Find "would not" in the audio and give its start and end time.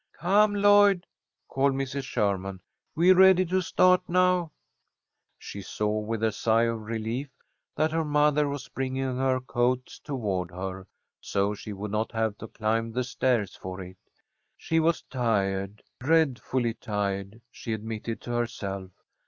11.71-12.11